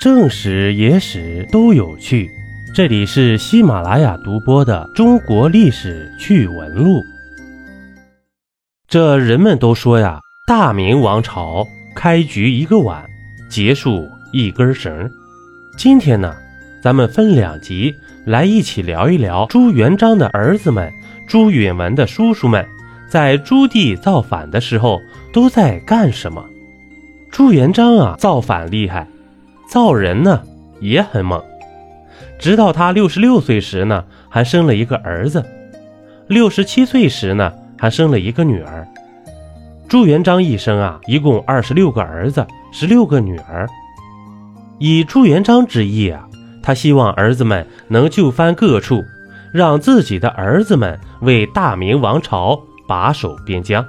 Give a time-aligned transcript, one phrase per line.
[0.00, 2.30] 正史、野史都有趣，
[2.74, 7.00] 这里是喜马拉雅独播的《中国历史趣闻录》。
[8.88, 10.18] 这人们都说呀，
[10.48, 13.04] 大明王朝开局一个碗，
[13.50, 15.10] 结束一根绳。
[15.76, 16.34] 今天呢，
[16.82, 17.94] 咱们分两集
[18.24, 20.90] 来一起聊一聊朱元璋的儿子们、
[21.28, 22.66] 朱允文的叔叔们，
[23.06, 24.98] 在朱棣造反的时候
[25.30, 26.42] 都在干什么。
[27.30, 29.06] 朱元璋啊，造反厉害。
[29.70, 30.42] 造人呢
[30.80, 31.40] 也很猛，
[32.40, 35.42] 直到他六十六岁时呢，还生了一个儿子；
[36.26, 38.84] 六十七岁时呢，还生了一个女儿。
[39.88, 43.68] 朱元璋一生啊，一共二十六个儿子，十六个女儿。
[44.80, 46.26] 以朱元璋之意啊，
[46.64, 49.04] 他希望儿子们能就藩各处，
[49.54, 53.86] 让自己的儿子们为大明王朝把守边疆，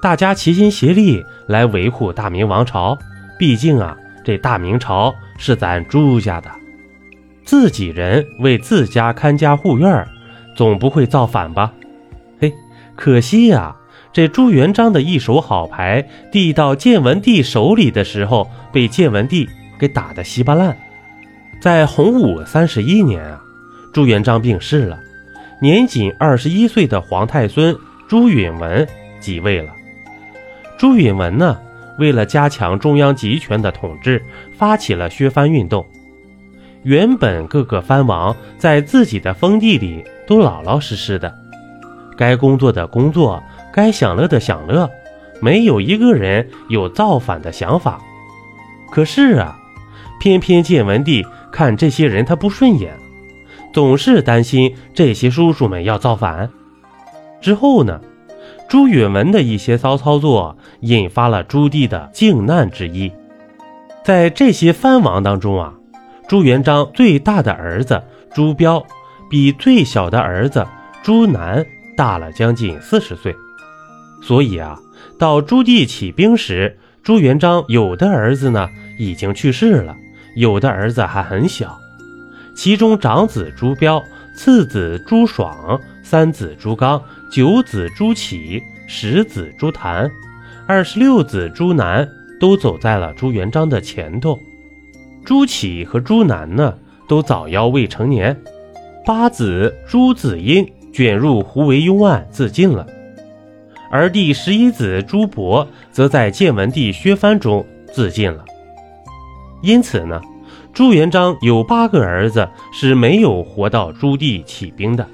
[0.00, 2.96] 大家齐心协力来维护大明王朝。
[3.36, 3.96] 毕竟啊。
[4.24, 6.50] 这大明朝是咱朱家的，
[7.44, 10.06] 自己人为自家看家护院，
[10.56, 11.72] 总不会造反吧？
[12.40, 12.52] 嘿，
[12.94, 13.74] 可惜呀，
[14.12, 19.48] 这朱元璋的一手好牌递到建文帝手里的时候，被建文帝
[19.78, 20.76] 给打得稀巴烂。
[21.60, 23.40] 在洪武三十一年啊，
[23.92, 24.98] 朱元璋病逝了，
[25.60, 27.76] 年仅二十一岁的皇太孙
[28.08, 28.86] 朱允文
[29.20, 29.72] 即位了。
[30.78, 31.58] 朱允文呢？
[32.02, 34.20] 为了加强中央集权的统治，
[34.58, 35.86] 发起了削藩运动。
[36.82, 41.32] 原本各个藩王在自己的封地里都老老实实的，
[42.16, 43.40] 该工作的工作，
[43.72, 44.90] 该享乐的享乐，
[45.40, 48.00] 没有一个人有造反的想法。
[48.90, 49.56] 可是啊，
[50.18, 52.92] 偏偏建文帝看这些人他不顺眼，
[53.72, 56.50] 总是担心这些叔叔们要造反。
[57.40, 58.00] 之后呢？
[58.72, 63.12] 朱允文的一些骚操作，引发了朱棣的靖难之意。
[64.02, 65.74] 在这些藩王当中啊，
[66.26, 68.82] 朱元璋最大的儿子朱标，
[69.28, 70.66] 比最小的儿子
[71.02, 71.62] 朱楠
[71.98, 73.36] 大了将近四十岁。
[74.22, 74.78] 所以啊，
[75.18, 79.94] 到朱棣起兵时，朱元璋有的儿子呢已经去世了，
[80.34, 81.78] 有的儿子还很小。
[82.56, 84.02] 其中长子朱标，
[84.34, 85.78] 次子朱爽。
[86.02, 87.00] 三子朱刚，
[87.32, 90.10] 九子朱启，十子朱谭，
[90.66, 92.06] 二十六子朱南
[92.38, 94.38] 都走在了朱元璋的前头。
[95.24, 96.76] 朱启和朱南呢，
[97.08, 98.38] 都早夭未成年。
[99.06, 102.86] 八子朱子英卷入胡惟庸案自尽了，
[103.90, 108.44] 而第十一子朱博则在建文帝削藩中自尽了。
[109.62, 110.20] 因此呢，
[110.74, 115.08] 朱元璋有八个儿子是没有活到朱棣起兵的。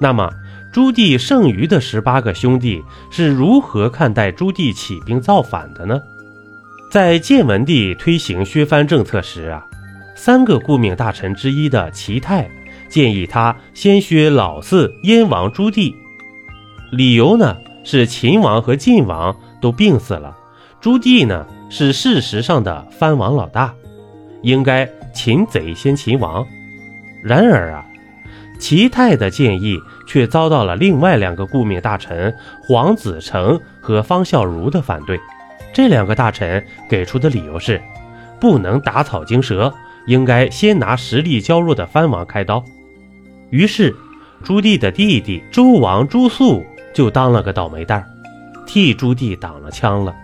[0.00, 0.28] 那么，
[0.72, 6.00] 朱棣剩余的十八个兄弟是如何看待朱棣起兵造反的呢？
[6.90, 9.66] 在建文帝推行削藩政策时啊，
[10.16, 12.48] 三个顾命大臣之一的齐泰
[12.88, 15.94] 建议他先削老四燕王朱棣，
[16.90, 17.54] 理由呢
[17.84, 20.34] 是秦王和晋王都病死了，
[20.80, 23.74] 朱棣呢是事实上的藩王老大，
[24.40, 26.46] 应该擒贼先擒王。
[27.22, 27.84] 然而啊。
[28.62, 35.18] 齐泰的建议却遭到了另外两个顾命大臣黄子成和方孝孺的反对。
[35.74, 37.82] 这两个大臣给出的理由是，
[38.40, 39.74] 不能打草惊蛇，
[40.06, 42.62] 应该先拿实力较弱的藩王开刀。
[43.50, 43.92] 于是，
[44.44, 46.64] 朱棣的弟弟周王朱肃
[46.94, 48.06] 就当了个倒霉蛋，
[48.64, 50.14] 替朱棣挡了枪了。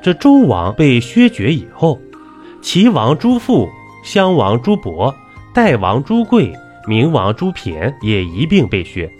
[0.00, 2.00] 这周王被削爵以后，
[2.62, 3.68] 齐王朱富、
[4.04, 5.12] 襄王朱博、
[5.52, 6.56] 代王朱贵。
[6.86, 9.10] 明王朱骈也一并被削，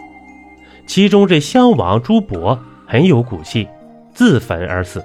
[0.86, 3.68] 其中这襄王朱博很有骨气，
[4.14, 5.04] 自焚而死。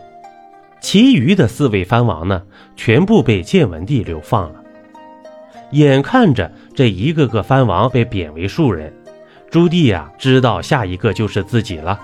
[0.79, 2.41] 其余的四位藩王呢，
[2.75, 4.63] 全部被建文帝流放了。
[5.71, 8.93] 眼看着这一个个藩王被贬为庶人，
[9.51, 11.99] 朱棣呀，知道下一个就是自己了，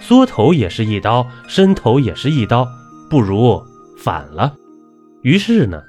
[0.00, 2.66] 缩头也是一刀，伸头也是一刀，
[3.08, 3.62] 不如
[3.98, 4.54] 反了。
[5.22, 5.80] 于是呢。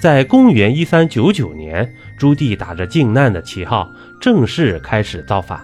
[0.00, 3.90] 在公元一三九九年，朱棣打着靖难的旗号，
[4.20, 5.60] 正式开始造反。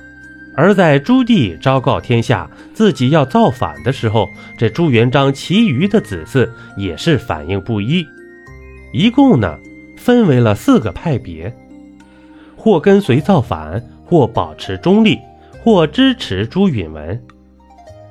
[0.57, 4.29] 而在朱棣昭告天下自己要造反的时候，
[4.59, 8.05] 这朱元璋其余的子嗣也是反应不一，
[8.93, 9.57] 一共呢
[9.97, 11.55] 分为了四个派别：
[12.57, 15.19] 或跟随造反，或保持中立，
[15.63, 17.21] 或支持朱允文。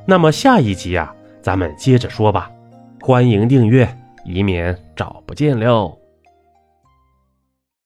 [0.05, 2.49] 那么下一集啊，咱们接着说吧。
[3.01, 6.02] 欢迎订阅，以免找不见喽。